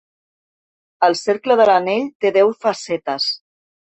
[1.07, 3.31] El cercle de l'anell té deu facetes.